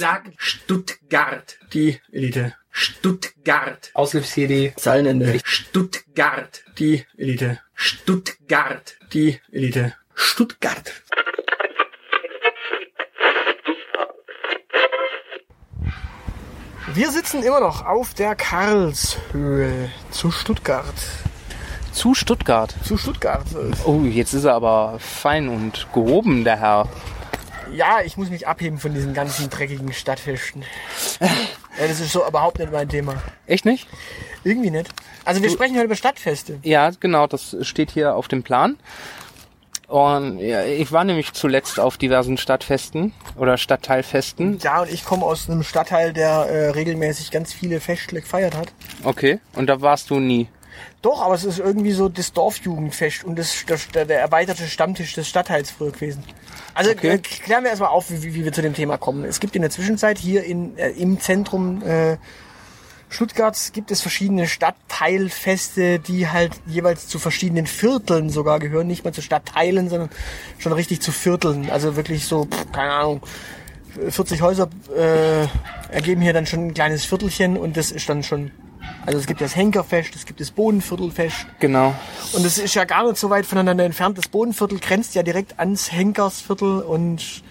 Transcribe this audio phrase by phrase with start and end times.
[0.00, 1.58] Sag Stuttgart.
[1.72, 2.54] Die Elite.
[2.70, 3.90] Stuttgart.
[3.94, 4.72] Auslöfs-CD.
[4.76, 5.40] Zeilenende.
[5.42, 6.62] Stuttgart.
[6.78, 7.58] Die Elite.
[7.74, 8.96] Stuttgart.
[9.12, 9.96] Die Elite.
[10.14, 10.92] Stuttgart.
[16.94, 20.94] Wir sitzen immer noch auf der Karlshöhe zu Stuttgart.
[21.90, 22.72] Zu Stuttgart.
[22.84, 23.46] Zu Stuttgart.
[23.84, 26.88] Oh, jetzt ist er aber fein und gehoben, der Herr.
[27.74, 30.62] Ja, ich muss mich abheben von diesen ganzen dreckigen Stadtfesten.
[31.20, 31.28] ja,
[31.86, 33.22] das ist so überhaupt nicht mein Thema.
[33.46, 33.88] Echt nicht?
[34.44, 34.88] Irgendwie nicht.
[35.24, 36.58] Also wir sprechen heute über Stadtfeste.
[36.62, 38.76] Ja, genau, das steht hier auf dem Plan.
[39.88, 44.58] Und ja, ich war nämlich zuletzt auf diversen Stadtfesten oder Stadtteilfesten.
[44.58, 48.68] Ja, und ich komme aus einem Stadtteil, der äh, regelmäßig ganz viele Festle gefeiert hat.
[49.02, 50.48] Okay, und da warst du nie.
[51.02, 55.28] Doch, aber es ist irgendwie so das Dorfjugendfest und das, das, der erweiterte Stammtisch des
[55.28, 56.24] Stadtteils früher gewesen.
[56.74, 57.08] Also Okay.
[57.14, 59.24] äh, klären wir erstmal auf, wie, wie wir zu dem Thema kommen.
[59.24, 62.16] Es gibt in der Zwischenzeit hier in, äh, im Zentrum äh,
[63.10, 68.86] Stuttgarts gibt es verschiedene Stadtteilfeste, die halt jeweils zu verschiedenen Vierteln sogar gehören.
[68.86, 70.10] Nicht mal zu Stadtteilen, sondern
[70.58, 71.70] schon richtig zu Vierteln.
[71.70, 73.22] Also wirklich so, pff, keine Ahnung,
[74.10, 75.46] 40 Häuser äh,
[75.92, 78.50] ergeben hier dann schon ein kleines Viertelchen und das ist dann schon.
[79.06, 81.94] Also es gibt das Henkerfest, es gibt das Bodenviertelfest Genau.
[82.34, 84.18] und es ist ja gar nicht so weit voneinander entfernt.
[84.18, 87.42] Das Bodenviertel grenzt ja direkt ans Henkersviertel und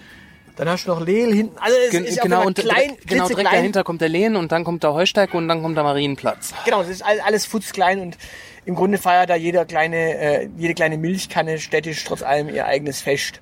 [0.56, 1.56] dann hast du noch Lehl hinten.
[1.58, 3.54] Also es Gen ist genau, und klein, direkt, genau direkt klitzeklein.
[3.54, 6.52] dahinter kommt der Lehen und dann kommt der Heusteig und dann kommt der Marienplatz.
[6.64, 8.16] Genau, das ist all- alles futzklein und
[8.64, 13.00] im Grunde feiert da jeder kleine, äh, jede kleine Milchkanne städtisch trotz allem ihr eigenes
[13.00, 13.40] Fest.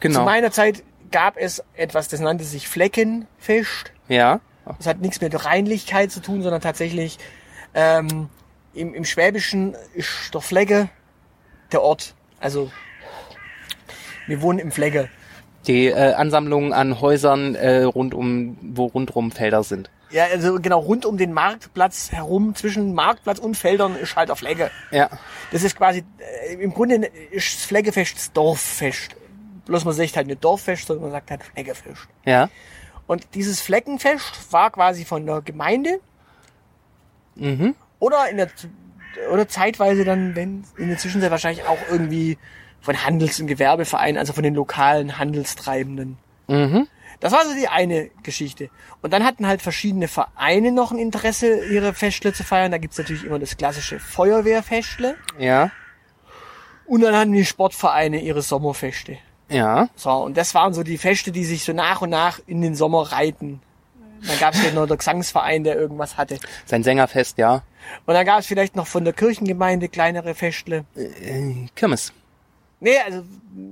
[0.00, 0.18] Genau.
[0.20, 3.92] Zu meiner Zeit gab es etwas, das nannte sich Fleckenfest.
[4.08, 4.40] ja.
[4.78, 7.18] Das hat nichts mit Reinlichkeit zu tun, sondern tatsächlich
[7.74, 8.28] ähm,
[8.74, 10.88] im, im Schwäbischen ist der Flegge
[11.72, 12.14] der Ort.
[12.40, 12.70] Also
[14.26, 15.08] wir wohnen im Flegge.
[15.66, 19.90] Die äh, Ansammlung an Häusern äh, rund um, wo rundrum Felder sind.
[20.10, 24.36] Ja, also genau rund um den Marktplatz herum, zwischen Marktplatz und Feldern ist halt der
[24.36, 24.70] Flegge.
[24.92, 25.10] Ja.
[25.50, 26.04] Das ist quasi,
[26.48, 29.16] äh, im Grunde ist das Fleggefest das Dorffest.
[29.64, 32.06] Bloß man sagt halt nicht Dorffest, sondern man sagt halt Fleggefest.
[32.24, 32.48] Ja.
[33.06, 36.00] Und dieses Fleckenfest war quasi von der Gemeinde
[37.36, 37.74] Mhm.
[37.98, 38.48] oder in der
[39.30, 42.36] oder zeitweise dann, wenn in der Zwischenzeit wahrscheinlich auch irgendwie
[42.80, 46.18] von Handels- und Gewerbevereinen, also von den lokalen Handelstreibenden.
[46.48, 46.86] Mhm.
[47.20, 48.68] Das war so die eine Geschichte.
[49.00, 52.70] Und dann hatten halt verschiedene Vereine noch ein Interesse, ihre Festle zu feiern.
[52.72, 55.16] Da gibt's natürlich immer das klassische Feuerwehrfestle.
[55.38, 55.70] Ja.
[56.84, 59.16] Und dann hatten die Sportvereine ihre Sommerfeste.
[59.48, 59.88] Ja.
[59.96, 62.74] So, und das waren so die Feste, die sich so nach und nach in den
[62.74, 63.60] Sommer reiten.
[64.26, 66.38] Dann gab es ja noch der Gesangsverein, der irgendwas hatte.
[66.64, 67.62] Sein Sängerfest, ja.
[68.06, 70.84] Und dann gab es vielleicht noch von der Kirchengemeinde kleinere Festle.
[70.96, 72.12] Äh, Kirmes.
[72.80, 73.22] Nee, also,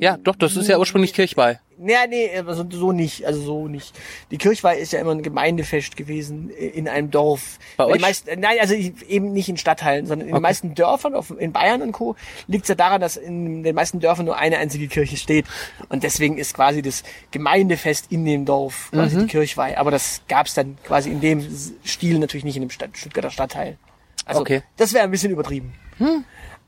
[0.00, 1.60] Ja, doch, das ist ja ursprünglich Kirchweih.
[1.78, 3.94] Nee, nee, also so nicht, also so nicht.
[4.30, 7.58] Die Kirchweih ist ja immer ein Gemeindefest gewesen in einem Dorf.
[7.76, 8.00] Bei euch?
[8.00, 10.42] Meisten, nein, also eben nicht in Stadtteilen, sondern in den Okay.
[10.42, 12.16] meisten Dörfern, auf, in Bayern und Co.
[12.46, 15.46] liegt es ja daran, dass in den meisten Dörfern nur eine einzige Kirche steht.
[15.88, 19.20] Und deswegen ist quasi das Gemeindefest in dem Dorf quasi Mhm.
[19.20, 19.76] die Kirchweih.
[19.78, 21.44] Aber das gab es dann quasi in dem
[21.84, 23.78] Stil natürlich nicht in dem Stadt, Stuttgarter Stadtteil.
[24.26, 24.62] Also Okay.
[24.76, 25.72] das wäre ein bisschen übertrieben.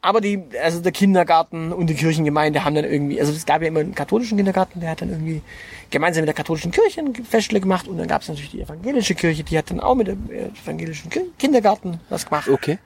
[0.07, 3.67] Aber die, also der Kindergarten und die Kirchengemeinde haben dann irgendwie, also es gab ja
[3.67, 5.43] immer einen katholischen Kindergarten, der hat dann irgendwie
[5.91, 9.17] gemeinsam mit der katholischen Kirche ein Festle gemacht und dann gab es natürlich die evangelische
[9.17, 12.49] Kirche, die hat dann auch mit dem evangelischen Ki- Kindergarten was gemacht.
[12.49, 12.79] Okay.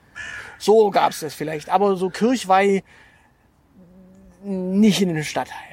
[0.57, 2.81] So gab es das vielleicht, aber so Kirchweih
[4.43, 5.70] nicht in den Stadtteil.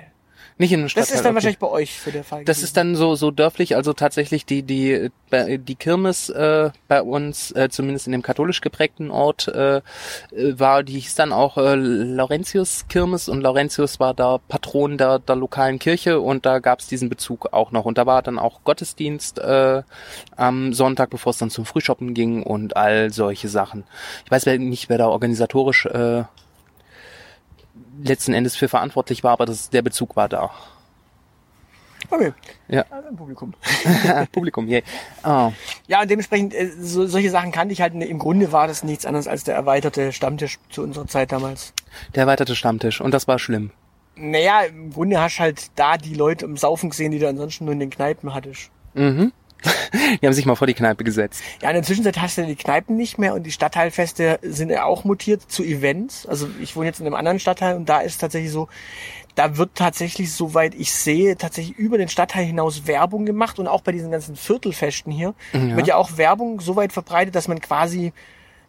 [0.58, 1.04] Nicht in der Stadt.
[1.04, 2.44] Das ist dann wahrscheinlich bei euch für der Fall.
[2.44, 2.64] Das gewesen.
[2.64, 7.68] ist dann so so dörflich, also tatsächlich die die die Kirmes äh, bei uns, äh,
[7.70, 9.82] zumindest in dem katholisch geprägten Ort, äh, äh,
[10.32, 15.36] war, die hieß dann auch äh, Laurentius Kirmes und Laurentius war der Patron der, der
[15.36, 18.64] lokalen Kirche und da gab es diesen Bezug auch noch und da war dann auch
[18.64, 19.82] Gottesdienst äh,
[20.36, 23.84] am Sonntag, bevor es dann zum Frühshoppen ging und all solche Sachen.
[24.24, 26.24] Ich weiß nicht, wer da organisatorisch äh,
[28.02, 30.50] letzten Endes für verantwortlich war, aber das, der Bezug war da.
[32.10, 32.32] okay.
[32.68, 32.84] Ja.
[32.90, 33.54] Also im Publikum.
[34.32, 34.82] Publikum, yay.
[35.24, 35.52] Oh.
[35.86, 37.94] Ja, und dementsprechend, äh, so, solche Sachen kannte ich halt.
[37.94, 41.72] Im Grunde war das nichts anderes als der erweiterte Stammtisch zu unserer Zeit damals.
[42.14, 43.00] Der erweiterte Stammtisch.
[43.00, 43.70] Und das war schlimm.
[44.16, 47.64] Naja, im Grunde hast du halt da die Leute im Saufen gesehen, die du ansonsten
[47.64, 48.70] nur in den Kneipen hattest.
[48.94, 49.32] Mhm.
[50.22, 51.42] Die haben sich mal vor die Kneipe gesetzt.
[51.62, 54.84] Ja, in der Zwischenzeit hast du die Kneipen nicht mehr und die Stadtteilfeste sind ja
[54.84, 56.26] auch mutiert zu Events.
[56.26, 58.68] Also ich wohne jetzt in einem anderen Stadtteil und da ist tatsächlich so,
[59.34, 63.82] da wird tatsächlich, soweit ich sehe, tatsächlich über den Stadtteil hinaus Werbung gemacht und auch
[63.82, 65.76] bei diesen ganzen Viertelfesten hier Ja.
[65.76, 68.12] wird ja auch Werbung so weit verbreitet, dass man quasi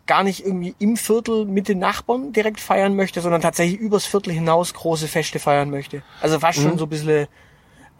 [0.08, 4.34] gar nicht irgendwie im Viertel mit den Nachbarn direkt feiern möchte, sondern tatsächlich übers Viertel
[4.34, 6.02] hinaus große Feste feiern möchte.
[6.20, 7.28] Also fast schon so ein bisschen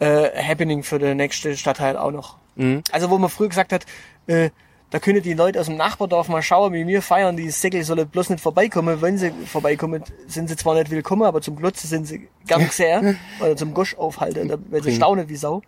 [0.00, 2.36] äh, Happening für den nächsten Stadtteil auch noch.
[2.60, 2.82] Mhm.
[2.92, 3.86] Also wo man früher gesagt hat,
[4.26, 4.50] äh,
[4.90, 8.08] da können die Leute aus dem Nachbardorf mal schauen, wie wir feiern, die Säcke sollen
[8.08, 9.00] bloß nicht vorbeikommen.
[9.00, 13.14] Wenn sie vorbeikommen, sind sie zwar nicht willkommen, aber zum Glotzen sind sie gern sehr.
[13.40, 15.62] oder zum Gosch aufhalten, da- weil sie staunen wie Sau.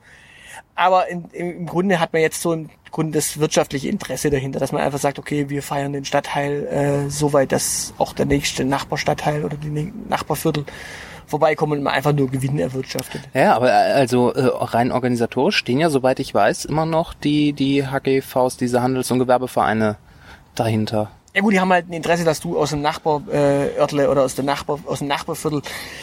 [0.74, 4.58] Aber in, im, im Grunde hat man jetzt so im Grunde das wirtschaftliche Interesse dahinter,
[4.58, 6.66] dass man einfach sagt, okay, wir feiern den Stadtteil
[7.06, 10.64] äh, so weit, dass auch der nächste Nachbarstadtteil oder die Nachbarviertel
[11.26, 13.22] vorbeikommen und man einfach nur Gewinn erwirtschaftet.
[13.34, 17.52] Ja, aber äh, also äh, rein organisatorisch stehen ja, soweit ich weiß, immer noch die,
[17.52, 19.96] die HGVs, diese Handels- und Gewerbevereine
[20.54, 21.10] dahinter.
[21.34, 24.34] Ja gut, die haben halt ein Interesse, dass du aus dem Nachbarörtle äh, oder aus,
[24.34, 25.62] der Nachbar, aus dem Nachbarviertel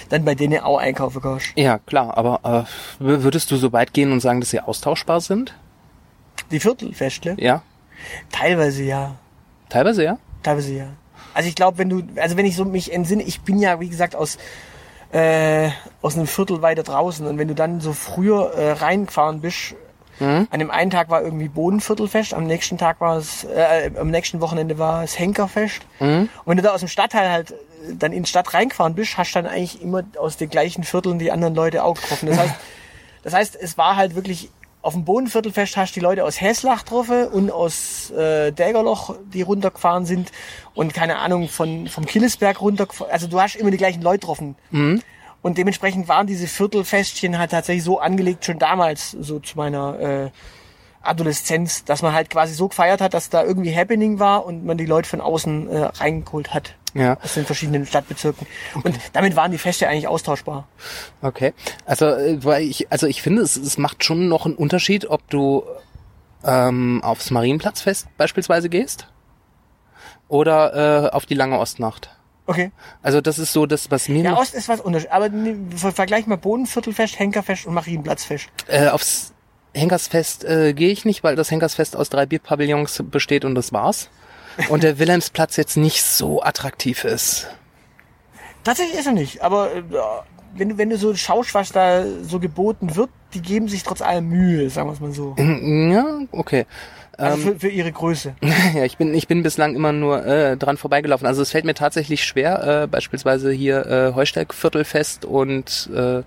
[0.10, 1.56] dann bei denen auch einkaufen kannst.
[1.56, 2.68] Ja, klar, aber
[3.00, 5.54] äh, würdest du so weit gehen und sagen, dass sie austauschbar sind?
[6.52, 7.36] Die Viertelfestle?
[7.38, 7.62] Ja,
[8.32, 9.16] Teilweise ja.
[9.70, 10.18] teilweise ja.
[10.44, 10.88] Teilweise ja.
[11.34, 13.90] Also ich glaube, wenn du, also wenn ich so mich entsinne, ich bin ja, wie
[13.90, 14.38] gesagt, aus,
[15.12, 15.70] äh,
[16.02, 19.76] aus einem Viertel weiter draußen und wenn du dann so früher äh, reingefahren bist,
[20.52, 24.42] an dem einen Tag war irgendwie Bodenviertelfest, am nächsten Tag war es, äh, am nächsten
[24.42, 25.82] Wochenende war es Henkerfest.
[26.00, 27.56] Und wenn du da aus dem Stadtteil halt äh,
[27.94, 31.20] dann in die Stadt reingefahren bist, hast du dann eigentlich immer aus den gleichen Vierteln
[31.20, 32.28] die anderen Leute auch getroffen.
[32.28, 32.56] Das heißt,
[33.24, 34.50] das heißt, es war halt wirklich
[34.82, 39.42] auf dem Bodenviertelfest hast du die Leute aus Heslach getroffen und aus äh, Dägerloch, die
[39.42, 40.32] runtergefahren sind
[40.74, 43.12] und keine Ahnung von vom Killesberg runtergefahren.
[43.12, 44.56] Also du hast immer die gleichen Leute getroffen.
[45.42, 50.30] Und dementsprechend waren diese Viertelfestchen halt tatsächlich so angelegt, schon damals, so zu meiner äh,
[51.02, 54.78] Adoleszenz, dass man halt quasi so gefeiert hat, dass da irgendwie Happening war und man
[54.78, 56.76] die Leute von außen äh, reingeholt hat.
[56.94, 57.18] Ja.
[57.22, 58.48] Aus den verschiedenen Stadtbezirken.
[58.84, 60.68] Und damit waren die Feste eigentlich austauschbar.
[61.22, 61.54] Okay.
[61.86, 65.28] Also, äh, weil ich, also ich finde, es, es macht schon noch einen Unterschied, ob
[65.30, 65.64] du
[66.44, 69.08] ähm, aufs Marienplatzfest beispielsweise gehst
[70.28, 72.10] oder äh, auf die lange Ostnacht.
[72.46, 72.72] Okay.
[73.04, 75.14] Also das ist so das, was mir Ja, Ost ist was unterschiedlich.
[75.14, 78.48] Aber ne, ver- vergleich mal Bodenviertelfest, Henkerfest und Marienplatzfest.
[78.68, 79.34] äh, aufs
[79.76, 84.10] Henkersfest äh, gehe ich nicht, weil das Henkersfest aus drei Bierpavillons besteht und das war's.
[84.68, 87.48] Und der Wilhelmsplatz jetzt nicht so attraktiv ist.
[88.64, 89.42] Tatsächlich ist er nicht.
[89.42, 89.84] Aber äh,
[90.56, 94.28] wenn, wenn du so schaust, was da so geboten wird, die geben sich trotz allem
[94.28, 95.36] Mühe, sagen wir es mal so.
[95.38, 96.66] Ja, okay.
[97.20, 98.36] Also Ähm, für, für ihre Größe.
[98.74, 101.26] Ja, ich bin, ich bin bislang immer nur äh, dran vorbeigelaufen.
[101.26, 106.22] Also es fällt mir tatsächlich schwer, äh, beispielsweise hier äh, Heusteigviertelfest und äh,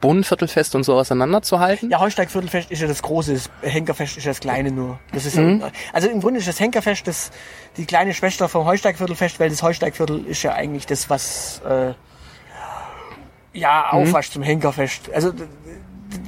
[0.00, 1.90] Bohnenviertelfest und so auseinanderzuhalten.
[1.90, 4.98] Ja, Heusteigviertelfest ist ja das große, das Henkerfest ist ja das kleine nur.
[5.12, 7.30] Das ist ja, also im Grunde ist das Henkerfest das,
[7.76, 11.94] die kleine Schwester vom Heusteigviertelfest, weil das Heusteigviertel ist ja eigentlich das, was äh,
[13.58, 15.10] ja aufwascht zum Henkerfest.
[15.12, 15.32] Also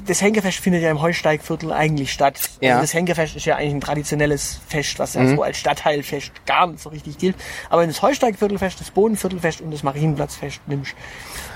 [0.07, 2.41] das Henkerfest findet ja im Heusteigviertel eigentlich statt.
[2.61, 2.71] Ja.
[2.71, 6.67] Also das Henkerfest ist ja eigentlich ein traditionelles Fest, was ja so als Stadtteilfest gar
[6.67, 7.37] nicht so richtig gilt.
[7.69, 10.95] Aber wenn das Heusteigviertelfest, das Bodenviertelfest und das Marienplatzfest nimmst,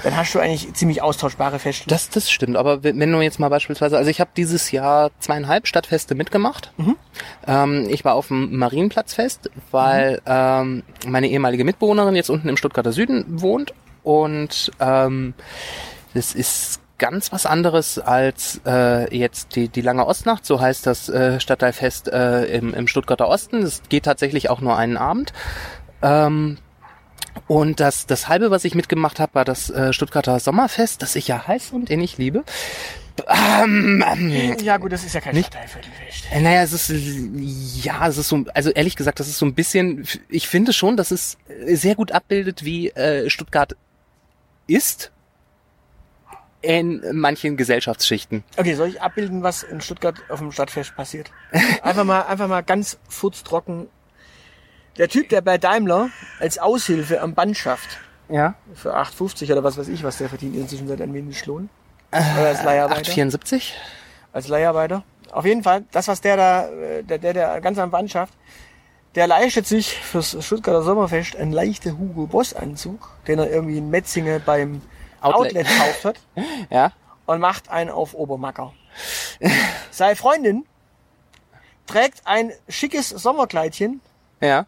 [0.03, 1.88] dann hast du eigentlich ziemlich austauschbare Feste.
[1.88, 5.67] Das, das stimmt, aber wenn du jetzt mal beispielsweise, also ich habe dieses Jahr zweieinhalb
[5.67, 6.73] Stadtfeste mitgemacht.
[7.47, 12.93] Ähm, ich war auf dem Marienplatzfest, weil ähm, meine ehemalige Mitbewohnerin jetzt unten im Stuttgarter
[12.93, 15.35] Süden wohnt und ähm,
[16.12, 21.08] das ist ganz was anderes als äh, jetzt die, die lange Ostnacht, so heißt das
[21.08, 23.62] äh, Stadtteilfest äh, im, im Stuttgarter Osten.
[23.62, 25.32] Es geht tatsächlich auch nur einen Abend.
[26.02, 26.58] Ähm,
[27.49, 31.26] und das, das halbe, was ich mitgemacht habe, war das äh, Stuttgarter Sommerfest, das ich
[31.26, 32.44] ja heiß und den ich liebe.
[33.28, 35.49] Ähm, ähm, Ja gut, das ist ja kein Nicht?
[35.49, 36.26] Stadtteilviertelfest.
[36.33, 36.92] äh, naja, es ist,
[37.85, 40.97] ja, es ist so, also ehrlich gesagt, das ist so ein bisschen, ich finde schon,
[40.97, 43.76] dass es sehr gut abbildet, wie äh, Stuttgart
[44.66, 45.12] ist
[46.64, 48.42] in manchen Gesellschaftsschichten.
[48.56, 51.30] Okay, soll ich abbilden, was in Stuttgart auf dem Stadtfest passiert?
[51.83, 53.88] Einfach mal, einfach mal ganz furztrocken.
[54.99, 56.09] Der Typ, der bei Daimler
[56.40, 58.54] als Aushilfe am Band schafft, Ja.
[58.75, 61.68] für 8,50 oder was weiß ich, was der verdient inzwischen seit ein Mindestlohn.
[62.12, 63.00] Oder als Leiharbeiter.
[63.00, 63.75] 874?
[64.33, 65.02] Als Leiharbeiter.
[65.33, 68.35] Auf jeden Fall, das, was der da, äh, der, der, der ganz am Band schafft,
[69.16, 73.90] der leistet sich fürs Stuttgarter Sommerfest einen leichten Hugo Boss Anzug, den er irgendwie in
[73.90, 74.80] Metzinge beim
[75.25, 75.66] Outlet.
[75.66, 76.21] Outlet gekauft hat.
[76.71, 76.93] Ja.
[77.26, 78.73] und macht einen auf Obermacker.
[79.90, 80.64] Seine Freundin
[81.87, 84.00] trägt ein schickes Sommerkleidchen,
[84.40, 84.66] Ja.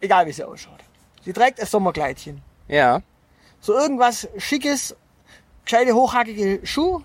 [0.00, 0.80] egal wie sie ausschaut.
[1.24, 2.42] Sie trägt ein Sommerkleidchen.
[2.68, 3.02] Ja.
[3.60, 4.94] So irgendwas schickes,
[5.64, 7.02] gescheite, hochhackige Schuh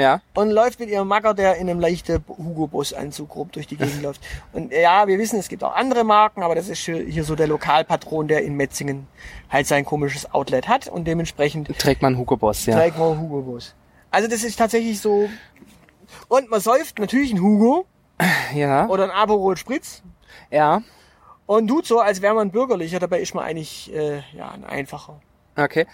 [0.00, 0.20] Ja.
[0.34, 3.76] und läuft mit ihrem Macker, der in einem leichten Hugo Boss Anzug grob durch die
[3.76, 4.20] Gegend läuft.
[4.52, 7.46] Und ja, wir wissen, es gibt auch andere Marken, aber das ist hier so der
[7.48, 9.06] Lokalpatron, der in Metzingen
[9.50, 12.76] halt sein komisches Outlet hat und dementsprechend Trägt man Hugo Boss, ja.
[12.76, 13.74] Trägt man Hugo Boss.
[14.10, 15.28] Also das ist tatsächlich so.
[16.28, 17.86] Und man säuft natürlich einen Hugo
[18.54, 18.88] Ja.
[18.88, 20.02] oder einen Aperol Spritz
[20.50, 20.82] Ja.
[21.46, 22.98] und tut so, als wäre man bürgerlicher.
[22.98, 25.20] Dabei ist man eigentlich äh, ja ein einfacher.
[25.60, 25.86] Okay.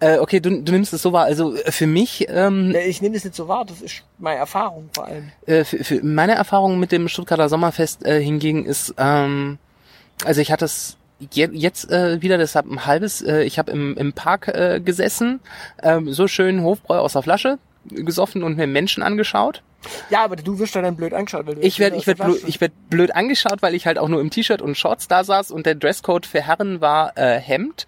[0.00, 1.24] Äh, okay, du, du nimmst es so wahr.
[1.24, 4.88] Also äh, für mich, ähm, Ich nehme das nicht so wahr, das ist meine Erfahrung
[4.92, 5.30] vor allem.
[5.46, 9.58] äh, für, für meine Erfahrung mit dem Stuttgarter Sommerfest äh, hingegen ist, ähm,
[10.24, 10.96] also ich hatte es
[11.30, 15.40] je, jetzt äh, wieder, deshalb ein halbes, äh, ich habe im, im Park äh, gesessen,
[15.82, 19.62] ähm, so schön Hofbräu aus der Flasche gesoffen und mir Menschen angeschaut.
[20.10, 22.60] Ja, aber du wirst dann blöd angeschaut, weil du Ich werde ich werd blöd, ich
[22.60, 25.66] werd blöd angeschaut, weil ich halt auch nur im T-Shirt und Shorts da saß und
[25.66, 27.86] der Dresscode für Herren war äh, Hemd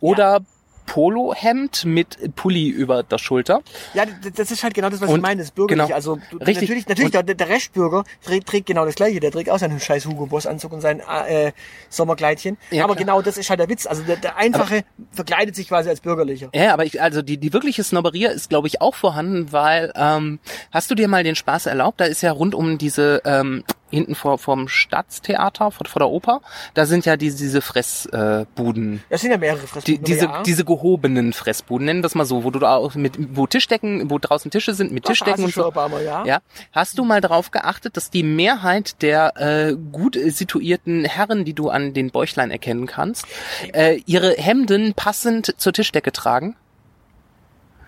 [0.00, 0.40] oder
[0.86, 3.60] Polohemd mit Pulli über der Schulter.
[3.94, 5.84] Ja, das ist halt genau das, was Und- ich meine, das bürgerlich.
[5.86, 5.94] genau.
[5.94, 6.62] Also Richtig.
[6.62, 9.20] natürlich, natürlich der, der Restbürger trägt, trägt genau das gleiche.
[9.20, 11.52] Der trägt auch seinen scheiß Hugo Boss Anzug und sein äh,
[11.90, 12.56] Sommerkleidchen.
[12.70, 13.04] Ja, Aber klar.
[13.04, 13.86] genau das ist halt der Witz.
[13.86, 16.48] Also der, der einfache verkleidet sich quasi als bürgerlicher.
[16.54, 20.38] Ja, aber ich, also die, die wirkliche Snobberie ist, glaube ich, auch vorhanden, weil ähm,
[20.72, 22.00] hast du dir mal den Spaß erlaubt?
[22.00, 26.40] Da ist ja rund um diese ähm, hinten vor vom Staatstheater, vor, vor der Oper,
[26.74, 28.96] da sind ja diese, diese Fressbuden.
[28.96, 29.00] Äh.
[29.10, 30.04] Das sind ja mehrere die, Fressbuden.
[30.04, 30.42] diese, ja.
[30.42, 34.10] diese gehobenen Fressbuden, nennen wir es mal so, wo du da auch mit, wo Tischdecken,
[34.10, 35.88] wo draußen Tische sind mit Ach, Tischdecken hast du und so.
[35.88, 36.24] Mal, ja.
[36.24, 36.38] Ja,
[36.72, 41.68] hast du mal darauf geachtet, dass die Mehrheit der äh, gut situierten Herren, die du
[41.68, 43.26] an den Bäuchlein erkennen kannst,
[43.72, 46.56] äh, ihre Hemden passend zur Tischdecke tragen?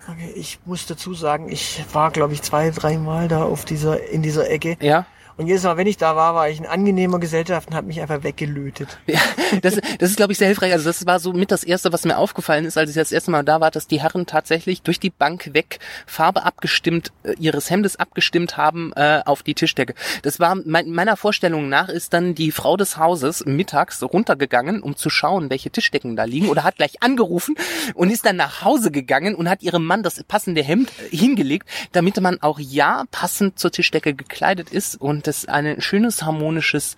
[0.07, 4.23] Okay, ich muss dazu sagen, ich war, glaube ich, zwei, dreimal da auf dieser, in
[4.23, 4.77] dieser Ecke.
[4.81, 5.05] Ja.
[5.39, 8.01] Und jedes Mal, wenn ich da war, war ich in angenehmer Gesellschaft und habe mich
[8.01, 8.99] einfach weggelötet.
[9.09, 9.19] Ja,
[9.61, 10.71] das, das ist, glaube ich, sehr hilfreich.
[10.71, 13.31] Also das war so mit das Erste, was mir aufgefallen ist, als ich das erste
[13.31, 17.69] Mal da war, dass die Herren tatsächlich durch die Bank weg Farbe abgestimmt, äh, ihres
[17.71, 19.95] Hemdes abgestimmt haben äh, auf die Tischdecke.
[20.21, 24.95] Das war mein, meiner Vorstellung nach ist dann die Frau des Hauses mittags runtergegangen, um
[24.95, 27.55] zu schauen, welche Tischdecken da liegen, oder hat gleich angerufen
[27.95, 31.67] und ist dann nach Hause gegangen und hat ihrem Mann das passende Hemd äh, hingelegt,
[31.93, 36.97] damit man auch ja passend zur Tischdecke gekleidet ist und es ein schönes harmonisches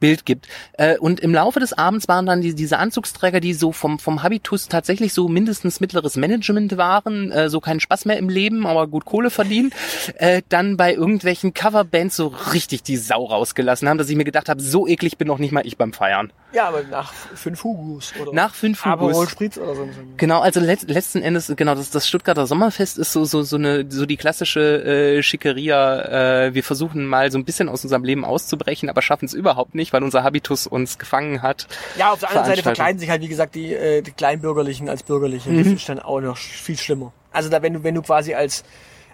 [0.00, 0.48] Bild gibt.
[0.72, 4.22] Äh, und im Laufe des Abends waren dann die, diese Anzugsträger, die so vom, vom
[4.22, 8.86] Habitus tatsächlich so mindestens mittleres Management waren, äh, so keinen Spaß mehr im Leben, aber
[8.86, 9.72] gut Kohle verdienen,
[10.16, 14.48] äh, dann bei irgendwelchen Coverbands so richtig die Sau rausgelassen haben, dass ich mir gedacht
[14.48, 16.32] habe, so eklig bin noch nicht mal ich beim Feiern.
[16.52, 19.30] Ja, aber nach fünf Hugos oder Nach fünf Hugos.
[19.30, 19.88] Spritz oder so.
[20.16, 23.86] Genau, also let, letzten Endes, genau, das, das Stuttgarter Sommerfest ist so, so, so eine,
[23.88, 28.24] so die klassische äh, Schickeria, äh, wir versuchen mal so ein bisschen aus unserem Leben
[28.24, 31.66] auszubrechen, aber schaffen es überhaupt nicht, weil unser Habitus uns gefangen hat.
[31.96, 35.02] Ja, auf der anderen Seite verkleiden sich halt, wie gesagt, die, äh, die Kleinbürgerlichen als
[35.02, 35.50] Bürgerliche.
[35.50, 35.64] Mhm.
[35.64, 37.12] Das ist dann auch noch viel schlimmer.
[37.32, 38.64] Also da, wenn du, wenn du quasi als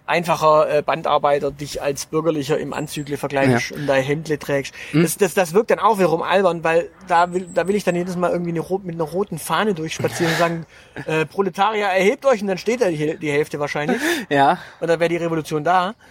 [0.08, 4.74] einfacher äh, Bandarbeiter dich als Bürgerlicher im Anzügle verkleidest und dein Hemdle trägst.
[4.92, 5.02] Mhm.
[5.02, 7.96] Das, das, das wirkt dann auch wiederum albern, weil da will, da will ich dann
[7.96, 10.66] jedes Mal irgendwie eine, mit einer roten Fahne durchspazieren und sagen,
[11.06, 14.00] äh, Proletarier, erhebt euch und dann steht da die, die Hälfte wahrscheinlich.
[14.28, 15.94] Ja, Und dann wäre die Revolution da.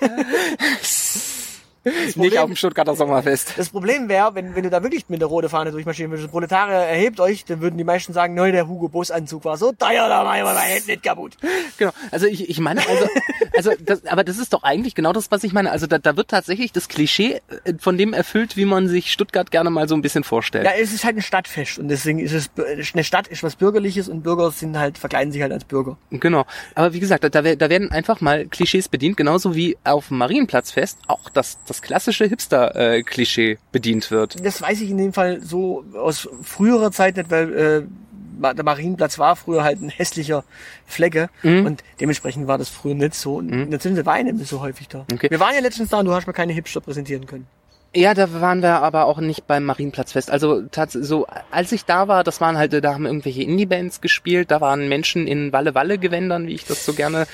[1.84, 3.54] nicht auf dem Stuttgarter Sommerfest.
[3.56, 6.74] Das Problem wäre, wenn, wenn du da wirklich mit der roten Fahne durchmarschieren würdest, Proletarier
[6.74, 10.08] erhebt euch, dann würden die meisten sagen, nein, der Hugo Boss Anzug war so teuer,
[10.08, 11.36] da war mein Hemd nicht kaputt.
[11.78, 11.92] Genau.
[12.10, 13.08] Also ich, ich meine, also,
[13.56, 15.70] also das, aber das ist doch eigentlich genau das, was ich meine.
[15.70, 19.50] Also da, da wird tatsächlich das Klischee äh, von dem erfüllt, wie man sich Stuttgart
[19.50, 20.64] gerne mal so ein bisschen vorstellt.
[20.64, 22.50] Ja, es ist halt ein Stadtfest und deswegen ist es,
[22.92, 25.96] eine Stadt ist was Bürgerliches und Bürger sind halt, verkleiden sich halt als Bürger.
[26.10, 26.44] Genau.
[26.74, 30.98] Aber wie gesagt, da, da werden einfach mal Klischees bedient, genauso wie auf dem Marienplatzfest
[31.06, 34.44] auch das, das klassische Hipster-Klischee bedient wird.
[34.44, 39.18] Das weiß ich in dem Fall so aus früherer Zeit nicht, weil äh, der Marienplatz
[39.18, 40.44] war früher halt ein hässlicher
[40.86, 41.66] Flecke Mhm.
[41.66, 43.36] und dementsprechend war das früher nicht so.
[43.36, 45.04] Und jetzt sind wir Weine nicht so häufig da.
[45.12, 45.28] Okay.
[45.30, 47.46] Wir waren ja letztens da und du hast mir keine Hipster präsentieren können.
[47.94, 50.30] Ja, da waren wir aber auch nicht beim Marienplatzfest.
[50.30, 54.60] Also so, als ich da war, das waren halt, da haben irgendwelche Indie-Bands gespielt, da
[54.60, 57.26] waren Menschen in Walle-Walle-Gewändern, wie ich das so gerne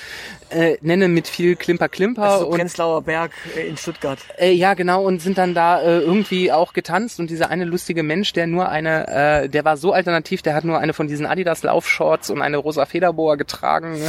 [0.49, 2.23] äh, nenne, mit viel Klimper-Klimper.
[2.23, 4.17] Also und Prenzlauer Berg äh, in Stuttgart.
[4.37, 8.01] Äh, ja, genau, und sind dann da äh, irgendwie auch getanzt und dieser eine lustige
[8.01, 9.07] Mensch, der nur eine,
[9.43, 12.57] äh, der war so alternativ, der hat nur eine von diesen Adidas Laufshorts und eine
[12.57, 14.01] rosa Federboa getragen.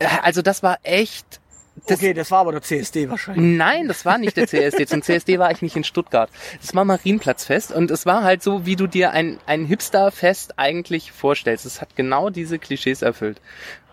[0.00, 1.40] Äh, Also das war echt.
[1.86, 3.44] Das, okay, das war aber der CSD wahrscheinlich.
[3.56, 4.86] Nein, das war nicht der CSD.
[4.86, 6.30] Zum CSD war ich nicht in Stuttgart.
[6.60, 11.12] Das war Marienplatzfest und es war halt so, wie du dir ein, ein Hipsterfest eigentlich
[11.12, 11.66] vorstellst.
[11.66, 13.40] Es hat genau diese Klischees erfüllt.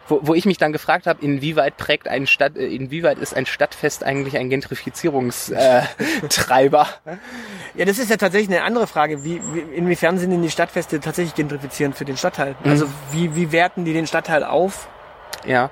[0.07, 3.47] Wo, wo ich mich dann gefragt habe, inwieweit prägt ein Stadt, äh, inwieweit ist ein
[3.47, 5.87] Stadtfest eigentlich ein Gentrifizierungstreiber?
[6.29, 6.87] Treiber?
[7.73, 9.23] Ja, das ist ja tatsächlich eine andere Frage.
[9.23, 12.55] Wie, wie, inwiefern sind denn die Stadtfeste tatsächlich gentrifizierend für den Stadtteil?
[12.63, 12.69] Mhm.
[12.69, 14.87] Also wie, wie werten die den Stadtteil auf?
[15.45, 15.69] ja,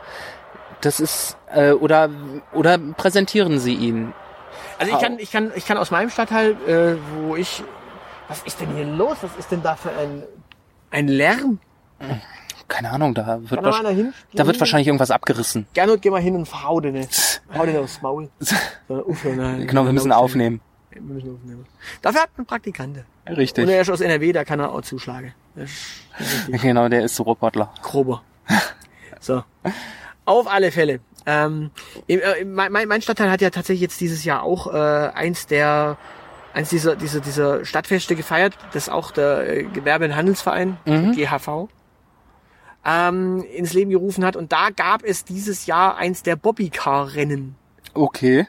[0.86, 2.10] das ist äh, oder
[2.54, 4.14] oder präsentieren Sie ihn?
[4.80, 7.64] Also ich kann, ich kann, ich kann aus meinem Stadtteil, äh, wo ich,
[8.28, 9.18] was ist denn hier los?
[9.22, 10.24] Was ist denn da für ein,
[10.92, 11.60] ein Lärm?
[12.68, 14.14] Keine Ahnung, da wird, Kann hin?
[14.34, 15.68] da wird wahrscheinlich irgendwas abgerissen.
[15.74, 17.08] Gernot, geh mal hin und hau den.
[17.56, 18.30] Hau den aufs Maul.
[18.40, 18.56] So,
[19.36, 19.68] nein.
[19.68, 20.62] Genau, wir müssen aufnehmen.
[20.90, 21.66] Wir müssen aufnehmen.
[22.02, 23.06] Dafür hat man Praktikante.
[23.28, 23.64] Richtig.
[23.66, 25.34] Und er ist aus NRW, da kann er auch zuschlagen.
[26.48, 27.72] Genau, der ist so Roboter.
[27.82, 28.24] grober.
[29.20, 29.42] So.
[30.26, 31.00] Auf alle Fälle.
[31.26, 31.72] Ähm,
[32.08, 35.98] äh, mein, mein mein Stadtteil hat ja tatsächlich jetzt dieses Jahr auch äh, eins der
[36.54, 41.68] eins dieser, dieser, dieser Stadtfeste gefeiert, das auch der äh, Gewerbe- und Handelsverein, GHV,
[42.86, 44.36] ähm, ins Leben gerufen hat.
[44.36, 47.56] Und da gab es dieses Jahr eins der Bobbycar-Rennen.
[47.96, 48.48] Okay.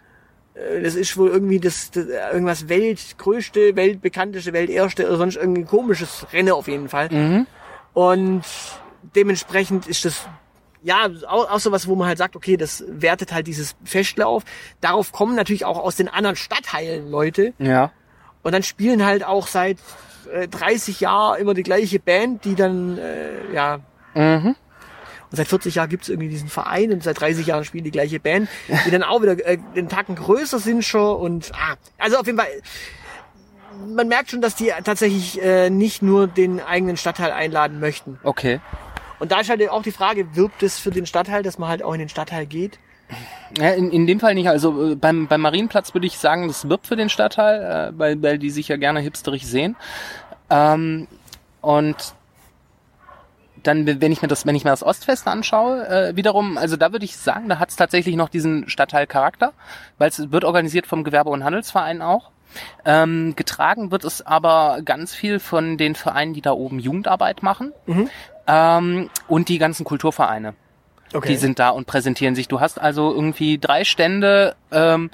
[0.55, 6.27] Äh, Das ist wohl irgendwie das, das irgendwas weltgrößte, weltbekannteste, welterste oder sonst irgendwie komisches
[6.33, 7.47] Rennen auf jeden Fall.
[7.95, 8.43] Und
[9.17, 10.27] dementsprechend ist das
[10.85, 14.45] ja auch, auch sowas, wo man halt sagt, okay, das wertet halt dieses Festle auf.
[14.81, 17.55] Darauf kommen natürlich auch aus den anderen Stadtteilen Leute.
[17.59, 17.91] Ja.
[18.43, 19.79] Und dann spielen halt auch seit
[20.33, 23.81] äh, 30 Jahren immer die gleiche Band, die dann, äh, ja.
[25.31, 28.21] Und seit 40 Jahren gibt's irgendwie diesen Verein und seit 30 Jahren spielen die gleiche
[28.21, 28.49] Band,
[28.87, 32.39] die dann auch wieder äh, den Tacken größer sind schon und ah, also auf jeden
[32.39, 32.47] Fall,
[33.89, 38.21] man merkt schon, dass die tatsächlich äh, nicht nur den eigenen Stadtteil einladen möchten.
[38.23, 38.61] Okay.
[39.19, 41.83] Und da ist halt auch die Frage, wirbt es für den Stadtteil, dass man halt
[41.83, 42.79] auch in den Stadtteil geht?
[43.59, 44.49] Ja, in, in dem Fall nicht.
[44.49, 48.23] Also äh, beim, beim Marienplatz würde ich sagen, das wirbt für den Stadtteil, äh, weil,
[48.23, 49.77] weil die sich ja gerne hipsterig sehen.
[50.51, 51.07] Ähm,
[51.61, 52.15] und
[53.63, 56.93] dann, wenn ich mir das, wenn ich mir das Ostfest anschaue, äh, wiederum, also da
[56.93, 59.53] würde ich sagen, da hat es tatsächlich noch diesen Stadtteilcharakter,
[59.99, 62.31] weil es wird organisiert vom Gewerbe- und Handelsverein auch.
[62.85, 67.73] Ähm, getragen wird es aber ganz viel von den Vereinen, die da oben Jugendarbeit machen
[68.47, 70.55] ähm, und die ganzen Kulturvereine.
[71.29, 72.49] Die sind da und präsentieren sich.
[72.49, 75.11] Du hast also irgendwie drei Stände, ähm,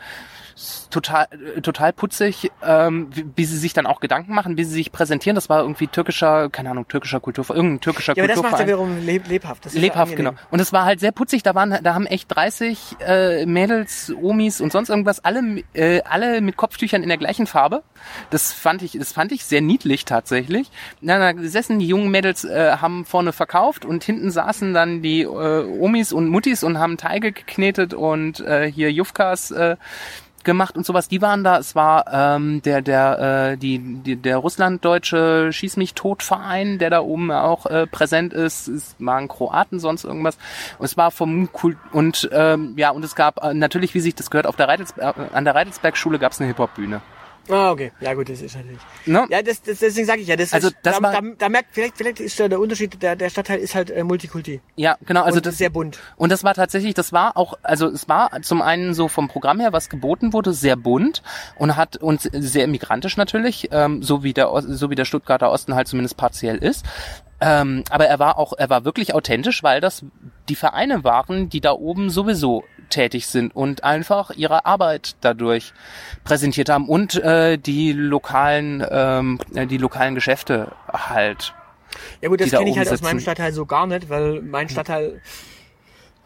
[0.90, 1.26] total,
[1.56, 4.92] äh, total putzig, ähm, wie, wie sie sich dann auch Gedanken machen, wie sie sich
[4.92, 5.34] präsentieren.
[5.34, 8.66] Das war irgendwie türkischer, keine Ahnung, türkischer Kulturverein, irgendein türkischer ja, aber das macht ja
[8.66, 9.66] wiederum leb lebhaft.
[9.66, 10.32] Das ja Lebhaft, genau.
[10.50, 11.42] Und es war halt sehr putzig.
[11.42, 16.40] Da waren, da haben echt 30 äh, Mädels, Omis und sonst irgendwas, alle, äh, alle
[16.40, 17.82] mit Kopftüchern in der gleichen Farbe.
[18.30, 20.70] Das fand ich, das fand ich sehr niedlich tatsächlich.
[21.00, 25.22] Na, da gesessen die jungen Mädels äh, haben vorne verkauft und hinten saßen dann die
[25.22, 29.76] äh, Omis und Muttis und haben Teige geknetet und äh, hier Jufkas äh,
[30.44, 31.08] gemacht und sowas.
[31.08, 31.58] Die waren da.
[31.58, 36.90] Es war ähm, der der äh, die, die der russlanddeutsche Schieß mich tot Verein, der
[36.90, 38.68] da oben auch äh, präsent ist.
[38.68, 40.38] Es waren Kroaten sonst irgendwas.
[40.78, 44.14] Und es war vom Kult und ähm, ja und es gab äh, natürlich, wie sich
[44.14, 47.00] das gehört, auf der Reitels äh, an der Reitelsberg-Schule gab es eine Hip Hop Bühne.
[47.48, 47.92] Ah, okay.
[48.00, 48.78] Ja, gut, das ist natürlich.
[49.06, 49.26] Ne?
[49.30, 51.70] Ja, das, das, deswegen sage ich ja, das Also ist, das da, da, da merkt,
[51.72, 54.60] vielleicht, vielleicht ist der Unterschied, der, der Stadtteil ist halt äh, Multikulti.
[54.76, 55.22] Ja, genau.
[55.22, 55.98] Also und das sehr bunt.
[56.16, 59.60] Und das war tatsächlich, das war auch, also es war zum einen so vom Programm
[59.60, 61.22] her, was geboten wurde, sehr bunt
[61.56, 65.74] und hat und sehr migrantisch natürlich, ähm, so wie der so wie der Stuttgarter Osten
[65.74, 66.84] halt zumindest partiell ist.
[67.40, 70.04] Ähm, aber er war auch, er war wirklich authentisch, weil das
[70.48, 75.72] die Vereine waren, die da oben sowieso tätig sind und einfach ihre Arbeit dadurch
[76.24, 81.54] präsentiert haben und äh, die lokalen, ähm, äh, die lokalen Geschäfte halt.
[82.20, 83.04] Ja gut, das da kenne ich halt aus sitzen.
[83.04, 85.20] meinem Stadtteil so gar nicht, weil mein Stadtteil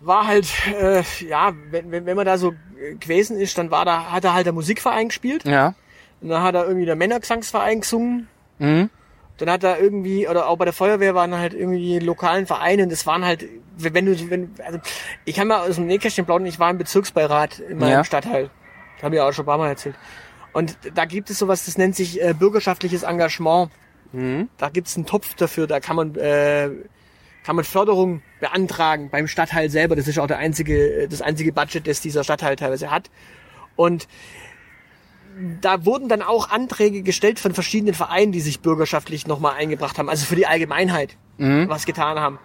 [0.01, 0.47] war halt,
[0.81, 2.53] äh, ja, wenn, wenn, wenn man da so
[3.01, 5.45] gewesen ist, dann war da, hat er halt der Musikverein gespielt.
[5.45, 5.75] Ja.
[6.21, 8.29] Und dann hat er irgendwie der Männergesangsverein gesungen.
[8.59, 8.91] Mhm.
[9.39, 12.93] Dann hat er irgendwie, oder auch bei der Feuerwehr waren halt irgendwie lokalen Vereine und
[12.93, 13.45] das waren halt,
[13.77, 14.79] wenn du, wenn, also
[15.25, 18.05] ich kann mal aus dem Nähkästchen plaudern, ich war im Bezirksbeirat in meinem Ja.
[18.05, 18.51] Stadtteil.
[19.03, 19.97] Habe ich auch schon ein paar Mal erzählt.
[20.53, 23.71] Und da gibt es sowas, das nennt sich äh, bürgerschaftliches Engagement.
[24.59, 26.71] Da gibt es einen Topf dafür, da kann man, äh,
[27.45, 29.97] kann man Förderung beantragen beim Stadtteil selber.
[29.97, 33.11] Das ist auch der einzige, das einzige Budget, das dieser Stadtteil teilweise hat.
[33.75, 34.07] Und
[35.61, 40.09] da wurden dann auch Anträge gestellt von verschiedenen Vereinen, die sich bürgerschaftlich nochmal eingebracht haben,
[40.09, 42.39] also für die Allgemeinheit was getan haben.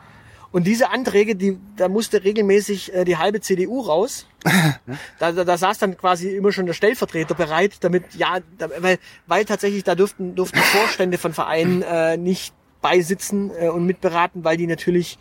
[0.51, 4.25] Und diese Anträge, die, da musste regelmäßig äh, die halbe CDU raus.
[5.19, 8.97] da, da, da saß dann quasi immer schon der Stellvertreter bereit, damit, ja, da, weil,
[9.27, 14.57] weil tatsächlich da durften, durften Vorstände von Vereinen äh, nicht beisitzen äh, und mitberaten, weil
[14.57, 15.19] die natürlich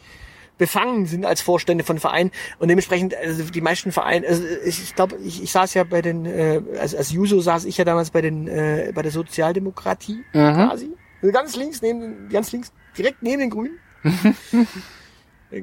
[0.58, 2.30] befangen sind als Vorstände von Vereinen.
[2.58, 6.02] Und dementsprechend also die meisten Vereine also ich, ich glaube ich, ich saß ja bei
[6.02, 10.24] den äh, als, als Juso saß ich ja damals bei den äh, bei der Sozialdemokratie
[10.68, 10.90] quasi.
[11.22, 13.78] Also ganz links neben ganz links direkt neben den Grünen.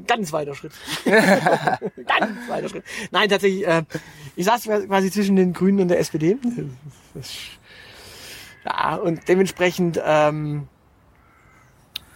[0.08, 0.72] Ganz weiter Schritt.
[1.06, 2.84] Ganz weiter Schritt.
[3.12, 3.84] Nein tatsächlich äh,
[4.36, 6.38] ich saß quasi zwischen den Grünen und der SPD
[7.14, 7.32] Das-
[8.66, 10.68] ja und dementsprechend ähm,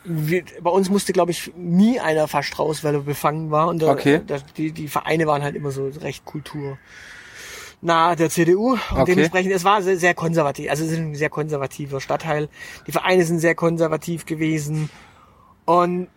[0.10, 3.68] wir, bei uns musste, glaube ich, nie einer fast raus, weil er befangen war.
[3.68, 4.22] Und da, Okay.
[4.26, 6.78] da, die, die Vereine waren halt immer so recht Kultur
[7.82, 9.06] nah der CDU und Okay.
[9.06, 12.50] dementsprechend, es war sehr, sehr konservativ, also es ist ein sehr konservativer Stadtteil.
[12.88, 14.90] Die Vereine sind sehr konservativ gewesen
[15.66, 16.10] und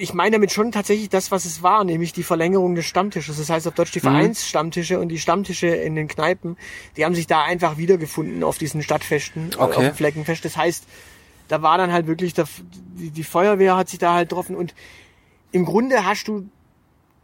[0.00, 3.36] ich meine damit schon tatsächlich das, was es war, nämlich die Verlängerung des Stammtisches.
[3.38, 6.56] Das heißt auf Deutsch die Vereinsstammtische und die Stammtische in den Kneipen,
[6.96, 9.88] die haben sich da einfach wiedergefunden auf diesen Stadtfesten, äh, auf Okay.
[9.88, 10.44] dem Fleckenfest.
[10.44, 10.84] Das heißt,
[11.48, 12.46] da war dann halt wirklich, der,
[12.98, 14.74] die, die Feuerwehr hat sich da halt getroffen und
[15.50, 16.48] im Grunde hast du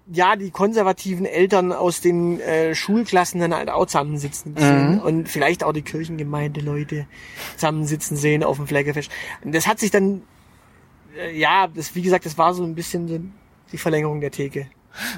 [0.06, 5.64] ja die konservativen Eltern aus den äh, Schulklassen dann halt auch zusammensitzen sehen und vielleicht
[5.64, 7.06] auch die Kirchengemeinde Leute
[7.54, 9.10] zusammensitzen sehen auf dem Fleggefest.
[9.42, 10.22] Und das hat sich dann
[11.16, 13.20] äh, ja, das wie gesagt, das war so ein bisschen so
[13.72, 14.66] die Verlängerung der Theke.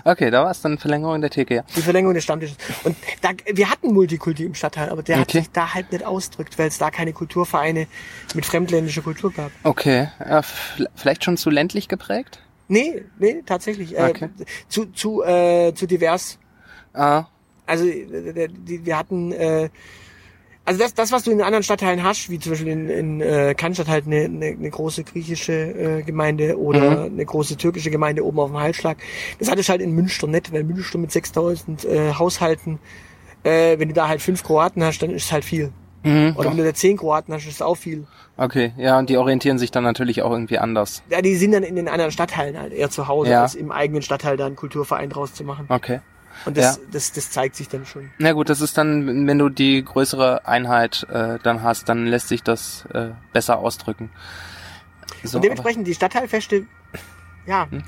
[0.05, 1.63] Okay, da war es dann Verlängerung der Theke, ja.
[1.77, 2.57] Die Verlängerung des Stammtisches.
[2.85, 5.39] Und da, wir hatten Multikulti im Stadtteil, aber der hat Okay.
[5.41, 7.87] sich da halt nicht ausdrückt, weil es da keine Kulturvereine
[8.35, 9.51] mit fremdländischer Kultur gab.
[9.63, 12.41] Okay, äh, f- vielleicht schon zu ländlich geprägt?
[12.69, 13.97] Nee, nee, tatsächlich.
[13.97, 14.29] Äh, Okay.
[14.69, 16.39] Zu, zu, äh, zu divers.
[16.95, 17.25] Ah,
[17.67, 19.69] Also äh, die, wir hatten, äh,
[20.67, 23.55] also das, das, was du in anderen Stadtteilen hast, wie zum Beispiel in, in äh,
[23.57, 28.39] Cannstatt halt eine, eine, eine große griechische äh, Gemeinde oder eine große türkische Gemeinde oben
[28.41, 28.99] auf dem Halsschlag,
[29.39, 32.79] das hatte ich halt in Münster nicht, weil Münster mit 6000 äh, Haushalten,
[33.45, 35.73] äh, wenn du da halt fünf Kroaten hast, dann ist es halt viel.
[36.05, 38.07] Oder wenn du da zehn Kroaten hast, ist es auch viel.
[38.37, 41.03] okay, ja, und die orientieren sich dann natürlich auch irgendwie anders.
[41.11, 43.43] Ja, die sind dann in den anderen Stadtteilen halt eher zu Hause, Ja.
[43.43, 45.67] als im eigenen Stadtteil da einen Kulturverein draus zu machen.
[45.69, 45.99] Okay.
[46.45, 46.83] Und das, Ja.
[46.93, 48.11] das, das zeigt sich dann schon.
[48.19, 52.29] Na gut, das ist dann, wenn du die größere Einheit äh, dann hast, dann lässt
[52.29, 54.11] sich das äh, besser ausdrücken.
[55.25, 56.67] So, Und dementsprechend die Stadtteilfeste,
[57.47, 57.83] ja, Hm?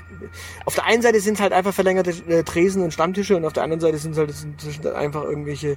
[0.65, 3.53] auf der einen Seite sind es halt einfach verlängerte äh, Tresen und Stammtische und auf
[3.53, 5.77] der anderen Seite sind es halt inzwischen einfach irgendwelche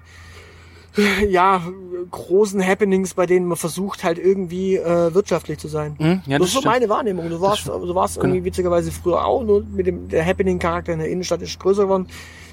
[1.28, 1.62] ja,
[2.12, 5.96] großen Happenings, bei denen man versucht halt irgendwie äh, wirtschaftlich zu sein.
[5.98, 6.74] hm, ja, das das ist so stimmt.
[6.74, 7.30] meine Wahrnehmung.
[7.30, 7.82] Du warst, stimmt.
[7.88, 8.26] so warst Genau.
[8.28, 12.08] irgendwie witzigerweise früher auch, nur mit dem der Happening-Charakter in der Innenstadt ist größer geworden.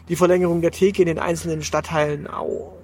[0.08, 2.74] Die Verlängerung der Theke in den einzelnen Stadtteilen auch.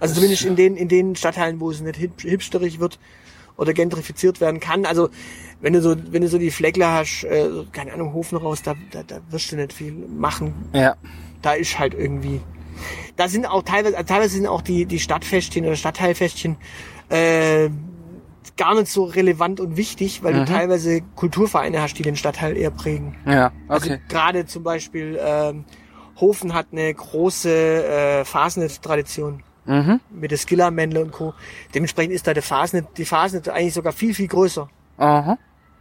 [0.00, 2.98] Also zumindest in den, in den Stadtteilen, wo es nicht hip, hipsterig wird
[3.56, 4.86] oder gentrifiziert werden kann.
[4.86, 5.10] Also
[5.60, 8.74] wenn du so, wenn du so die Fleckler hast, äh, keine Ahnung, Hofen raus, da,
[8.92, 10.54] da, da wirst du nicht viel machen.
[10.72, 10.94] Ja,
[11.42, 12.40] Da ist halt irgendwie.
[13.16, 16.56] Da sind auch teilweise, also teilweise sind auch die, die Stadtfestchen oder Stadtteilfestchen
[17.08, 17.70] äh,
[18.56, 22.70] gar nicht so relevant und wichtig, weil du teilweise Kulturvereine hast, die den Stadtteil eher
[22.70, 23.16] prägen.
[23.26, 24.00] ja, Also okay.
[24.08, 25.64] gerade zum Beispiel ähm,
[26.20, 30.00] Hofen hat eine große äh, Fasnet-Tradition Mhm.
[30.10, 31.34] mit der Skilla-Männle und Co.
[31.74, 35.36] Dementsprechend ist da der Fasnet, die Fasnet eigentlich sogar viel, viel größer Aha.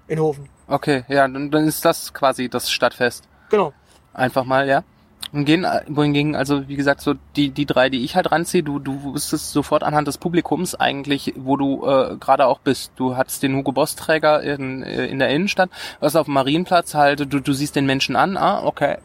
[0.10, 0.50] in Hofen.
[0.68, 3.24] Okay, ja, dann, dann ist das quasi das Stadtfest.
[3.50, 3.72] Genau.
[4.14, 4.84] Einfach mal, ja.
[5.32, 8.62] Und gehen, äh, wohingegen, also wie gesagt, so die, die drei, die ich halt ranziehe,
[8.62, 12.92] du, du wüsstest sofort anhand des Publikums eigentlich, wo du äh, gerade auch bist.
[12.98, 15.70] Du hattest den Hugo Boss Träger in, äh, in der Innenstadt,
[16.02, 18.98] was auf dem Marienplatz halt, du, du siehst den Menschen an, ah, okay,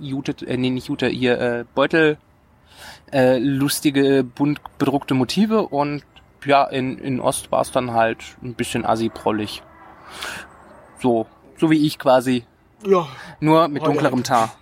[0.00, 2.18] Jute, äh, nee, nicht Jute, hier, äh, Beutel,
[3.12, 6.02] äh, lustige, bunt bedruckte Motive und
[6.44, 9.62] ja, in, in Ost war es dann halt ein bisschen assi-prollig.
[11.00, 12.44] So, so wie ich quasi,
[12.86, 13.08] Ja.
[13.40, 14.54] nur mit dunklerem Tar.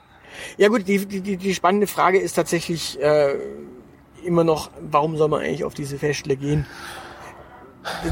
[0.58, 3.34] Ja gut, die, die, die- die spannende Frage ist tatsächlich äh,
[4.24, 6.66] immer noch, warum soll man eigentlich auf diese Festle gehen?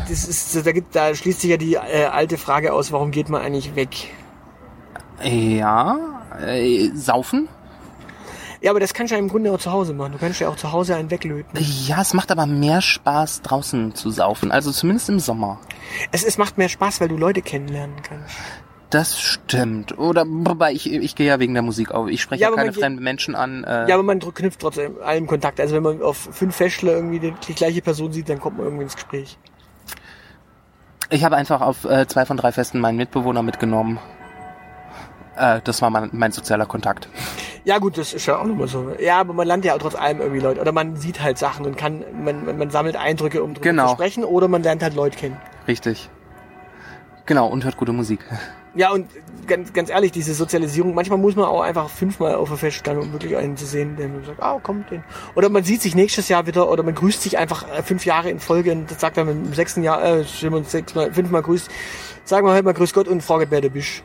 [0.08, 3.28] Das ist, da, gibt, da schließt sich ja die äh, alte Frage aus, warum geht
[3.28, 4.10] man eigentlich weg?
[5.22, 7.48] Ja, äh, saufen?
[8.60, 10.12] Ja, aber das kannst du ja im Grunde auch zu Hause machen.
[10.12, 11.50] Du kannst ja auch zu Hause einen weglöten.
[11.86, 14.50] Ja, es macht aber mehr Spaß, draußen zu saufen.
[14.50, 15.60] Also zumindest im Sommer.
[16.12, 18.34] Es, es macht mehr Spaß, weil du Leute kennenlernen kannst.
[18.88, 19.98] Das stimmt.
[19.98, 22.08] Oder wobei ich, ich gehe ja wegen der Musik auf.
[22.08, 23.64] Ich spreche Ja, ja, keine fremden Menschen an.
[23.64, 25.60] Äh, Ja, aber man knüpft trotzdem allem Kontakt.
[25.60, 28.66] Also wenn man auf fünf Festle irgendwie die, die gleiche Person sieht, dann kommt man
[28.66, 29.36] irgendwie ins Gespräch.
[31.10, 33.98] ich habe einfach auf äh, zwei von drei Festen meinen Mitbewohner mitgenommen.
[35.36, 37.08] Äh, das war mein, mein sozialer Kontakt.
[37.64, 38.92] Ja gut, das ist ja auch nochmal so.
[39.00, 40.60] Ja, aber man lernt ja auch trotz allem irgendwie Leute.
[40.60, 43.86] Oder man sieht halt Sachen und kann, man, man, man sammelt Eindrücke, um drüber Genau.
[43.88, 44.24] zu sprechen.
[44.24, 45.36] Oder man lernt halt Leute kennen.
[45.66, 46.08] Richtig.
[47.26, 48.20] Genau, und hört gute Musik.
[48.76, 49.08] Ja, und
[49.46, 52.98] ganz, ganz ehrlich, diese Sozialisierung, manchmal muss man auch einfach fünfmal auf der Fest stehen,
[52.98, 55.04] um wirklich einen zu sehen, der sagt, ah, kommt den.
[55.36, 58.30] Oder man sieht sich nächstes Jahr wieder, oder man grüßt sich einfach äh, fünf Jahre
[58.30, 61.42] in Folge und das sagt dann im sechsten Jahr, äh, wenn man uns sechsmal, fünfmal
[61.42, 61.70] grüßt,
[62.24, 64.02] sagen wir halt mal Grüß Gott und fragt, wer du bist.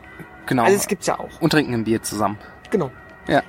[0.50, 0.64] Genau.
[0.64, 1.40] Also es gibt's ja auch.
[1.40, 2.36] und trinken ein Bier zusammen.
[2.70, 2.90] Genau.
[3.26, 3.42] Ja.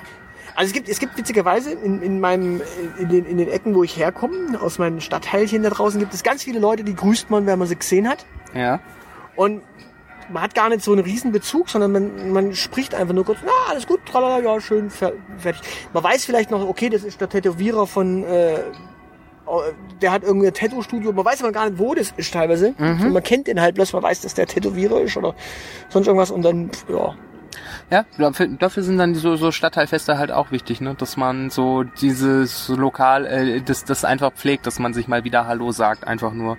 [0.55, 2.61] Also es gibt, es gibt witzigerweise in, in meinem,
[2.99, 6.23] in den, in den Ecken, wo ich herkomme, aus meinen Stadtteilchen da draußen, gibt es
[6.23, 8.25] ganz viele Leute, die grüßt man, wenn man sie gesehen hat.
[8.53, 8.79] Ja.
[9.35, 9.61] Und
[10.31, 13.39] man hat gar nicht so einen riesen Bezug, sondern man, man spricht einfach nur kurz,
[13.43, 15.61] na, alles gut, tralala, ja, schön, fer- fertig.
[15.93, 18.59] Man weiß vielleicht noch, okay, das ist der Tätowierer von, äh,
[20.01, 22.73] der hat irgendwie ein Tattoo-Studio, man weiß aber gar nicht, wo das ist teilweise.
[22.77, 25.35] Und man kennt den halt bloß, man weiß, dass der Tätowierer ist oder
[25.89, 27.15] sonst irgendwas und dann, ja.
[27.89, 30.95] Ja, dafür, dafür sind dann so, so Stadtteilfeste halt auch wichtig, ne?
[30.95, 35.45] Dass man so dieses Lokal, äh, das, das einfach pflegt, dass man sich mal wieder
[35.45, 36.57] Hallo sagt, einfach nur.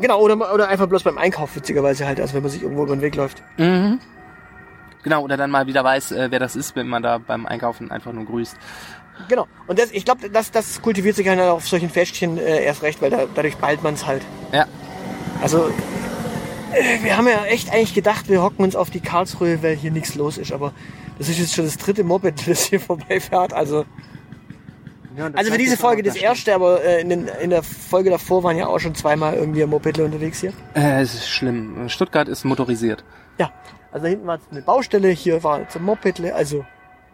[0.00, 2.96] Genau, oder, oder einfach bloß beim Einkauf, witzigerweise halt, also wenn man sich irgendwo über
[2.96, 3.42] den Weg läuft.
[3.58, 4.00] Mhm.
[5.02, 7.90] Genau, oder dann mal wieder weiß, äh, wer das ist, wenn man da beim Einkaufen
[7.90, 8.56] einfach nur grüßt.
[9.28, 9.46] Genau.
[9.66, 13.00] Und das, ich glaube, das, das kultiviert sich halt auf solchen Festchen äh, erst recht,
[13.00, 14.22] weil da, dadurch ballt man es halt.
[14.52, 14.66] Ja.
[15.42, 15.70] Also,
[16.72, 19.90] äh, wir haben ja echt eigentlich gedacht, wir hocken uns auf die Karlsruhe, weil hier
[19.90, 20.52] nichts los ist.
[20.52, 20.72] Aber
[21.18, 23.52] das ist jetzt schon das dritte Moped, das hier vorbeifährt.
[23.52, 23.84] Also,
[25.16, 28.56] also für diese Folge das erste, aber äh, in, den, in der Folge davor waren
[28.56, 30.52] ja auch schon zweimal irgendwie ein Moped unterwegs hier.
[30.74, 31.88] Äh, es ist schlimm.
[31.88, 33.04] Stuttgart ist motorisiert.
[33.38, 33.52] Ja,
[33.92, 36.64] also da hinten war jetzt eine Baustelle, hier war jetzt ein Moped, also.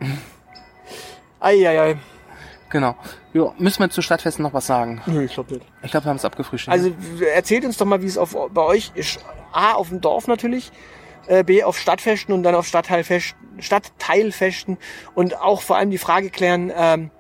[1.40, 1.96] Eieiei.
[2.68, 2.94] Genau.
[3.33, 5.03] Jo, müssen wir zu Stadtfesten noch was sagen?
[5.07, 5.66] Nö, ich glaube nicht.
[5.83, 6.72] Ich glaube, wir haben es abgefrühstückt.
[6.76, 6.92] Also
[7.35, 9.18] erzählt uns doch mal, wie es auf, bei euch ist.
[9.53, 10.70] A, auf dem Dorf natürlich,
[11.26, 14.79] äh, B, auf Stadtfesten und dann auf Stadtteilfesten, Stadtteilfesten
[15.14, 17.11] und auch vor allem die Frage klären, ähm,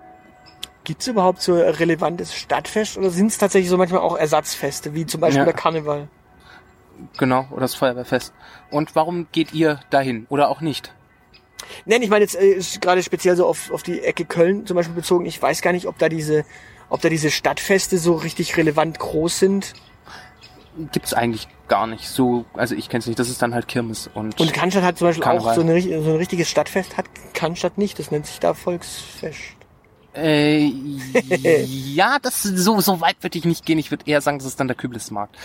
[0.84, 4.94] gibt es überhaupt so ein relevantes Stadtfest oder sind es tatsächlich so manchmal auch Ersatzfeste,
[4.94, 5.44] wie zum Beispiel Ja.
[5.44, 6.08] der Karneval?
[7.18, 8.32] genau, oder das Feuerwehrfest.
[8.70, 10.26] Und warum geht ihr dahin?
[10.28, 10.92] Oder auch nicht?
[11.84, 14.76] Nein, ich meine jetzt äh, ist gerade speziell so auf, auf die Ecke Köln zum
[14.76, 15.26] Beispiel bezogen.
[15.26, 16.44] Ich weiß gar nicht, ob da diese,
[16.88, 19.74] ob da diese Stadtfeste so richtig relevant groß sind.
[20.92, 22.44] Gibt's eigentlich gar nicht so.
[22.54, 23.18] Also ich kenn's nicht.
[23.18, 25.50] Das ist dann halt Kirmes und, Und Cannstatt hat zum Beispiel Karneval.
[25.50, 27.98] auch so, eine, so ein richtiges Stadtfest, hat Cannstatt nicht.
[27.98, 29.56] Das nennt sich da Volksfest.
[30.14, 30.66] Äh,
[31.64, 33.78] ja, das so so weit würde ich nicht gehen.
[33.78, 35.36] Ich würde eher sagen, das ist dann der Küblismarkt.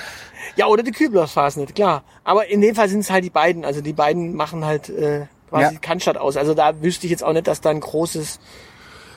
[0.56, 2.04] Ja, oder die Küblersphase nicht, klar.
[2.24, 3.64] Aber in dem Fall sind es halt die beiden.
[3.64, 5.80] Also die beiden machen halt äh, quasi Ja.
[5.80, 6.38] Cannstatt aus.
[6.38, 8.40] Also da wüsste ich jetzt auch nicht, dass da ein großes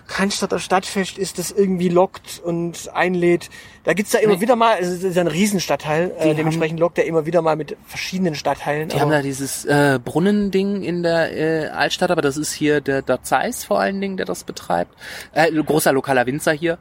[0.06, 3.50] Cannstatter Stadtfest ist, das irgendwie lockt und einlädt.
[3.84, 4.40] Da gibt's da immer Nee.
[4.40, 7.42] wieder mal, also das ist ja ein Riesenstadtteil, Die äh, dementsprechend lockt er immer wieder
[7.42, 8.88] mal mit verschiedenen Stadtteilen.
[8.88, 13.02] Die haben da dieses äh, Brunnending in der äh, Altstadt, aber das ist hier der,
[13.02, 14.94] der Zeiss vor allen Dingen, der das betreibt.
[15.32, 16.78] Äh, großer lokaler Winzer hier.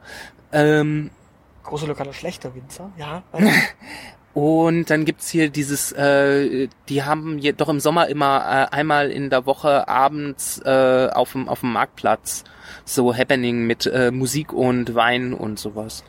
[0.50, 1.10] Ähm,
[1.64, 3.22] Große lokaler schlechter Winzer, ja.
[3.32, 3.50] Also,
[4.34, 9.10] Und dann gibt's hier dieses, äh, die haben hier doch im Sommer immer äh, einmal
[9.10, 12.44] in der Woche abends äh, auf dem auf dem Marktplatz
[12.84, 16.04] so Happening mit äh, Musik und Wein und sowas.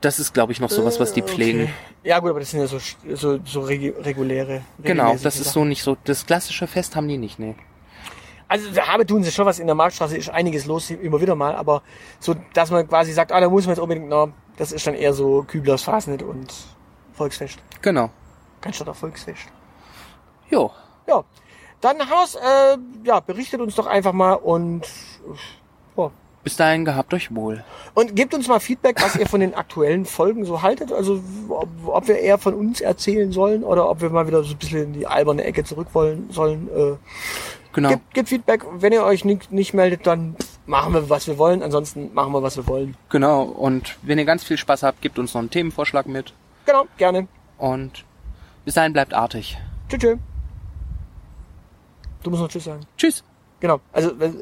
[0.00, 1.62] Das ist, glaube ich, noch sowas, was die pflegen.
[1.62, 1.72] Okay.
[2.04, 2.78] Ja gut, aber das sind ja so,
[3.14, 4.62] so, so regu reguläre.
[4.82, 5.52] Genau, das ist Sachen.
[5.52, 5.96] so nicht so.
[6.04, 7.56] Das klassische Fest haben die nicht, nee.
[8.46, 11.34] Also da habe tun sie schon was in der Marktstraße, ist einiges los, immer wieder
[11.34, 11.82] mal, aber
[12.18, 14.94] so, dass man quasi sagt, ah, da muss man jetzt unbedingt, na, das ist dann
[14.94, 16.54] eher so Küblers Fasnet und
[17.18, 17.58] Volksfest.
[17.82, 18.10] Genau.
[18.60, 19.48] Cannstatter Volksfest.
[20.50, 20.70] Jo.
[21.06, 21.24] Ja,
[21.80, 24.82] dann Haus, äh, ja, berichtet uns doch einfach mal und,
[25.96, 26.10] ja.
[26.44, 27.64] Bis dahin gehabt euch wohl.
[27.94, 30.92] Und gebt uns mal Feedback, was ihr von den aktuellen Folgen so haltet.
[30.92, 34.52] Also ob, ob wir eher von uns erzählen sollen oder ob wir mal wieder so
[34.54, 36.68] ein bisschen in die alberne Ecke zurück wollen sollen.
[36.74, 36.96] Äh,
[37.74, 37.90] Genau.
[37.90, 38.64] gebt, gebt Feedback.
[38.72, 40.34] Wenn ihr euch nicht, nicht meldet, dann
[40.66, 41.62] machen wir, was wir wollen.
[41.62, 42.96] Ansonsten machen wir, was wir wollen.
[43.10, 43.42] Genau.
[43.42, 46.32] Und wenn ihr ganz viel Spaß habt, gebt uns noch einen Themenvorschlag mit.
[46.68, 47.28] Genau, gerne.
[47.56, 48.04] Und
[48.66, 49.56] bis dahin bleibt artig.
[49.88, 50.00] Tschüss.
[50.00, 50.18] tschüss.
[52.22, 52.80] Du musst noch Tschüss sagen.
[52.98, 53.24] Tschüss.
[53.58, 53.80] Genau.
[53.90, 54.34] Also äh,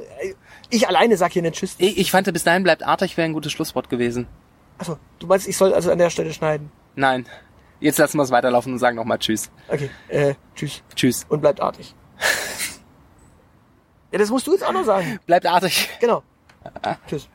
[0.68, 1.76] ich alleine sag hier nicht Tschüss.
[1.78, 4.26] Ich, ich fand, bis dahin bleibt artig wäre ein gutes Schlusswort gewesen.
[4.76, 6.72] Achso, du meinst, ich soll also an der Stelle schneiden.
[6.96, 7.26] Nein.
[7.78, 9.48] Jetzt lassen wir es weiterlaufen und sagen nochmal Tschüss.
[9.68, 10.82] Okay, äh, tschüss.
[10.96, 11.26] Tschüss.
[11.28, 11.94] Und bleibt artig.
[14.10, 15.20] ja, das musst du jetzt auch noch sagen.
[15.26, 15.90] Bleibt artig.
[16.00, 16.24] Genau.
[17.06, 17.28] Tschüss.